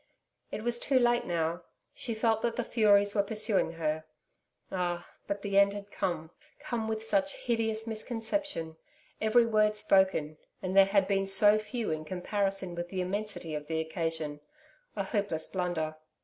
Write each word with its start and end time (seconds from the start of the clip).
It 0.49 0.63
was 0.63 0.79
too 0.79 0.97
late 0.97 1.27
now. 1.27 1.61
She 1.93 2.15
felt 2.15 2.41
that 2.41 2.55
the 2.55 2.63
Furies 2.63 3.13
were 3.13 3.21
pursuing 3.21 3.73
her. 3.73 4.03
Ah, 4.71 5.07
but 5.27 5.43
the 5.43 5.59
end 5.59 5.75
had 5.75 5.91
come 5.91 6.31
come 6.57 6.87
with 6.87 7.03
such 7.05 7.35
hideous 7.35 7.85
misconception 7.85 8.77
every 9.21 9.45
word 9.45 9.75
spoken 9.77 10.39
and 10.59 10.75
there 10.75 10.85
had 10.85 11.05
been 11.05 11.27
so 11.27 11.59
few 11.59 11.91
in 11.91 12.03
comparison 12.03 12.73
with 12.73 12.89
the 12.89 13.01
immensity 13.01 13.53
of 13.53 13.67
the 13.67 13.79
occasion 13.79 14.39
a 14.95 15.03
hopeless 15.03 15.45
blunder. 15.45 15.95